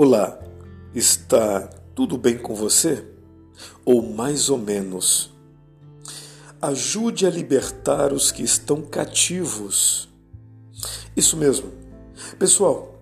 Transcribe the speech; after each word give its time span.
Olá, 0.00 0.38
está 0.94 1.68
tudo 1.92 2.16
bem 2.16 2.38
com 2.38 2.54
você? 2.54 3.04
Ou 3.84 4.00
mais 4.00 4.48
ou 4.48 4.56
menos? 4.56 5.34
Ajude 6.62 7.26
a 7.26 7.30
libertar 7.30 8.12
os 8.12 8.30
que 8.30 8.44
estão 8.44 8.80
cativos. 8.80 10.08
Isso 11.16 11.36
mesmo. 11.36 11.72
Pessoal, 12.38 12.94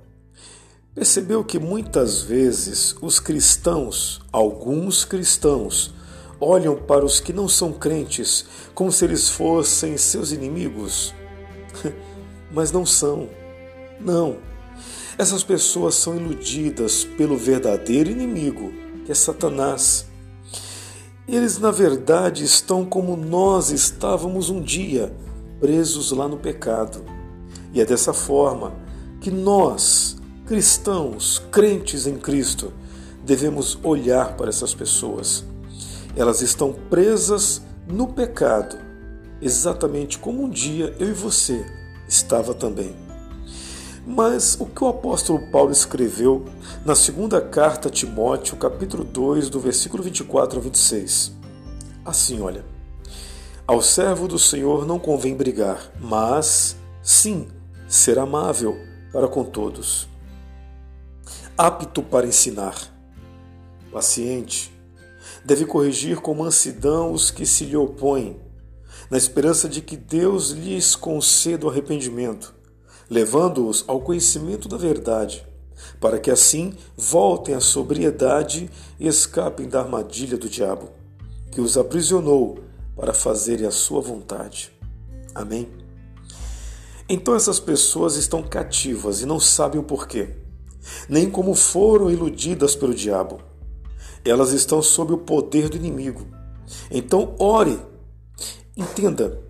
percebeu 0.95 1.45
que 1.45 1.59
muitas 1.59 2.23
vezes 2.23 2.97
os 3.03 3.21
cristãos, 3.21 4.23
alguns 4.33 5.05
cristãos, 5.05 5.93
olham 6.41 6.77
para 6.77 7.05
os 7.05 7.21
que 7.21 7.31
não 7.31 7.47
são 7.47 7.75
crentes 7.75 8.47
como 8.75 8.91
se 8.91 9.05
eles 9.05 9.29
fossem 9.29 9.99
seus 9.99 10.33
inimigos? 10.33 11.15
Mas 12.51 12.73
não 12.73 12.87
são. 12.87 13.29
Não 14.01 14.56
essas 15.19 15.43
pessoas 15.43 15.95
são 15.95 16.15
iludidas 16.17 17.05
pelo 17.05 17.37
verdadeiro 17.37 18.11
inimigo, 18.11 18.71
que 19.05 19.13
é 19.13 19.15
Satanás. 19.15 20.07
Eles, 21.27 21.59
na 21.59 21.71
verdade, 21.71 22.45
estão 22.45 22.85
como 22.85 23.17
nós 23.17 23.71
estávamos 23.71 24.51
um 24.51 24.61
dia, 24.61 25.13
presos 25.59 26.13
lá 26.13 26.29
no 26.29 26.37
pecado. 26.37 27.03
E 27.73 27.81
é 27.81 27.85
dessa 27.85 28.13
forma 28.13 28.75
que 29.21 29.31
nós, 29.31 30.17
cristãos, 30.47 31.43
crentes 31.51 32.07
em 32.07 32.19
Cristo, 32.19 32.73
devemos 33.25 33.79
olhar 33.83 34.37
para 34.37 34.51
essas 34.51 34.75
pessoas. 34.75 35.45
Elas 36.15 36.43
estão 36.43 36.75
presas 36.91 37.63
no 37.89 38.09
pecado, 38.09 38.77
exatamente 39.41 40.19
como 40.19 40.45
um 40.45 40.51
dia 40.51 40.95
eu 40.99 41.09
e 41.09 41.13
você 41.13 41.65
estava 42.07 42.55
também. 42.55 43.06
Mas 44.09 44.57
o 44.61 44.67
que 44.67 44.85
o 44.85 44.87
apóstolo 44.87 45.51
Paulo 45.51 45.73
escreveu 45.73 46.45
na 46.85 46.95
segunda 46.95 47.41
carta 47.41 47.89
a 47.89 47.91
Timóteo, 47.91 48.57
capítulo 48.57 49.03
2, 49.03 49.51
do 49.51 49.59
versículo 49.59 50.01
24 50.01 50.59
ao 50.59 50.63
26? 50.63 51.33
Assim, 52.05 52.41
olha: 52.41 52.65
Ao 53.67 53.83
servo 53.83 54.29
do 54.29 54.39
Senhor 54.39 54.87
não 54.87 55.01
convém 55.01 55.35
brigar, 55.35 55.91
mas 55.99 56.77
sim 57.03 57.49
ser 57.89 58.17
amável 58.17 58.79
para 59.13 59.27
com 59.27 59.43
todos, 59.43 60.09
apto 61.59 62.01
para 62.01 62.29
ensinar, 62.29 62.77
paciente, 63.91 64.73
deve 65.45 65.67
corrigir 65.67 66.21
com 66.21 66.33
mansidão 66.33 67.13
os 67.13 67.33
que 67.33 67.45
se 67.45 67.65
lhe 67.65 67.77
opõem, 67.77 68.41
na 69.11 69.19
esperança 69.19 69.69
de 69.69 69.81
que 69.81 69.97
Deus 69.97 70.51
lhes 70.51 70.95
conceda 70.95 71.67
o 71.67 71.71
arrependimento 71.71 72.56
levando-os 73.09 73.85
ao 73.87 74.01
conhecimento 74.01 74.69
da 74.69 74.77
verdade, 74.77 75.47
para 76.01 76.19
que 76.19 76.31
assim 76.31 76.75
voltem 76.97 77.55
à 77.55 77.61
sobriedade 77.61 78.71
e 78.99 79.07
escapem 79.07 79.69
da 79.69 79.81
armadilha 79.81 80.37
do 80.37 80.49
diabo, 80.49 80.91
que 81.51 81.61
os 81.61 81.77
aprisionou 81.77 82.59
para 82.97 83.13
fazerem 83.13 83.67
a 83.67 83.71
sua 83.71 84.01
vontade. 84.01 84.73
Amém? 85.35 85.69
Então 87.09 87.37
essas 87.37 87.61
pessoas 87.61 88.17
estão 88.17 88.43
cativas 88.43 89.21
e 89.21 89.27
não 89.27 89.39
sabem 89.39 89.81
o 89.81 89.85
porquê, 89.85 90.31
nem 91.09 91.31
como 91.31 91.55
foram 91.55 92.11
iludidas 92.11 92.75
pelo 92.75 92.95
diabo. 92.95 93.41
Elas 94.25 94.53
estão 94.53 94.83
sob 94.83 95.13
o 95.13 95.19
poder 95.19 95.69
do 95.69 95.77
inimigo. 95.77 96.27
Então 96.91 97.37
ore, 97.39 97.79
entenda, 98.77 99.41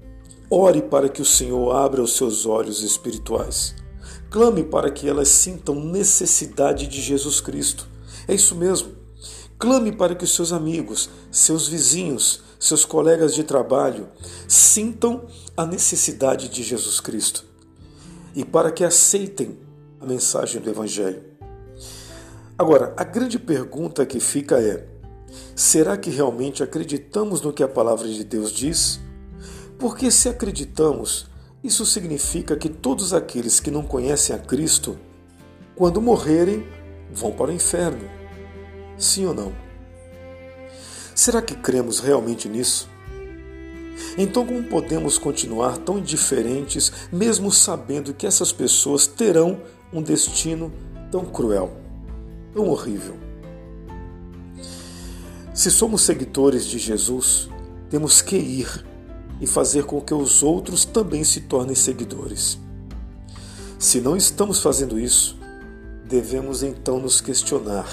Ore 0.49 0.83
para 0.83 1.09
que 1.09 1.21
o 1.21 1.25
Senhor 1.25 1.75
abra 1.75 2.03
os 2.03 2.17
seus 2.17 2.47
olhos 2.47 2.83
espirituais. 2.83 3.75
Clame 4.31 4.63
para 4.63 4.91
que 4.91 5.09
elas 5.09 5.29
sintam 5.29 5.75
necessidade 5.75 6.87
de 6.87 7.01
Jesus 7.01 7.41
Cristo. 7.41 7.89
É 8.29 8.35
isso 8.35 8.55
mesmo. 8.55 8.91
Clame 9.59 9.91
para 9.91 10.15
que 10.15 10.25
os 10.25 10.35
seus 10.35 10.53
amigos, 10.53 11.09
seus 11.31 11.67
vizinhos, 11.67 12.43
seus 12.61 12.85
colegas 12.85 13.35
de 13.35 13.43
trabalho 13.43 14.09
sintam 14.47 15.27
a 15.57 15.65
necessidade 15.67 16.49
de 16.49 16.63
Jesus 16.63 17.01
Cristo 17.01 17.45
e 18.35 18.45
para 18.45 18.71
que 18.71 18.85
aceitem 18.85 19.59
a 20.01 20.07
mensagem 20.07 20.61
do 20.61 20.69
Evangelho. 20.69 21.25
Agora, 22.59 22.93
a 22.97 23.05
grande 23.05 23.39
pergunta 23.39 24.05
que 24.05 24.21
fica 24.21 24.61
é: 24.61 24.87
será 25.55 25.97
que 25.97 26.11
realmente 26.11 26.63
acreditamos 26.63 27.41
no 27.41 27.53
que 27.53 27.63
a 27.63 27.69
palavra 27.69 28.07
de 28.07 28.23
Deus 28.23 28.53
diz? 28.53 29.01
Porque 29.79 30.11
se 30.11 30.29
acreditamos, 30.29 31.27
isso 31.63 31.85
significa 31.85 32.57
que 32.57 32.69
todos 32.69 33.13
aqueles 33.13 33.61
que 33.61 33.71
não 33.71 33.83
conhecem 33.83 34.35
a 34.35 34.39
Cristo, 34.39 34.99
quando 35.75 36.01
morrerem, 36.01 36.67
vão 37.13 37.33
para 37.33 37.51
o 37.51 37.55
inferno. 37.55 38.09
Sim 38.97 39.27
ou 39.27 39.35
não? 39.35 39.53
Será 41.15 41.43
que 41.43 41.55
cremos 41.55 42.01
realmente 42.01 42.49
nisso? 42.49 42.89
Então, 44.17 44.47
como 44.47 44.63
podemos 44.65 45.19
continuar 45.19 45.77
tão 45.79 45.99
indiferentes, 45.99 46.93
mesmo 47.13 47.51
sabendo 47.51 48.15
que 48.15 48.27
essas 48.27 48.53
pessoas 48.53 49.07
terão 49.07 49.61
um 49.93 50.03
destino 50.03 50.73
tão 51.11 51.25
cruel, 51.25 51.71
tão 52.53 52.69
horrível? 52.69 53.17
Se 55.53 55.71
somos 55.71 56.03
seguidores 56.03 56.67
de 56.67 56.79
Jesus, 56.79 57.49
temos 57.89 58.21
que 58.21 58.37
ir 58.37 58.85
e 59.41 59.47
fazer 59.47 59.85
com 59.85 60.01
que 60.01 60.15
os 60.15 60.43
outros 60.43 60.85
também 60.85 61.25
se 61.25 61.43
tornem 61.43 61.75
seguidores. 61.75 62.59
Se 63.79 64.01
não 64.01 64.17
estamos 64.17 64.61
fazendo 64.61 64.99
isso, 64.99 65.39
devemos 66.05 66.63
então 66.63 66.99
nos 66.99 67.21
questionar: 67.21 67.87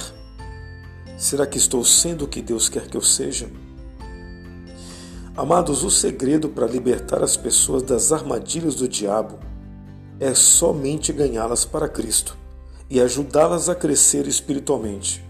será 1.18 1.46
que 1.46 1.58
estou 1.58 1.84
sendo 1.84 2.26
o 2.26 2.28
que 2.28 2.42
Deus 2.42 2.70
quer 2.70 2.88
que 2.88 2.96
eu 2.96 3.02
seja? 3.02 3.50
Amados, 5.36 5.84
o 5.84 5.90
segredo 5.90 6.48
para 6.48 6.68
libertar 6.68 7.24
as 7.24 7.36
pessoas 7.36 7.82
das 7.82 8.12
armadilhas 8.12 8.76
do 8.76 8.88
diabo 8.88 9.40
é 10.20 10.36
somente 10.36 11.12
ganhá-las 11.12 11.66
para 11.66 11.90
Cristo 11.90 12.38
e 12.88 13.02
ajudá-las 13.02 13.68
a 13.68 13.74
crescer 13.74 14.28
espiritualmente. 14.28 15.26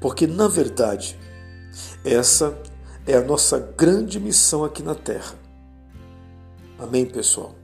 Porque, 0.00 0.26
na 0.26 0.48
verdade, 0.48 1.16
essa 2.04 2.58
é 3.06 3.14
a 3.14 3.22
nossa 3.22 3.58
grande 3.58 4.20
missão 4.20 4.64
aqui 4.64 4.82
na 4.82 4.94
Terra. 4.94 5.34
Amém, 6.78 7.04
pessoal? 7.04 7.54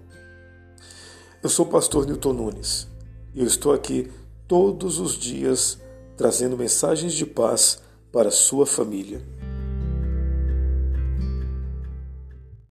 Eu 1.42 1.48
sou 1.48 1.66
o 1.66 1.68
pastor 1.68 2.06
Newton 2.06 2.32
Nunes 2.32 2.88
e 3.34 3.40
eu 3.40 3.46
estou 3.46 3.72
aqui 3.72 4.10
todos 4.48 4.98
os 4.98 5.16
dias 5.16 5.78
trazendo 6.16 6.56
mensagens 6.56 7.12
de 7.12 7.24
paz 7.24 7.80
para 8.10 8.28
a 8.28 8.32
sua 8.32 8.66
família. 8.66 9.22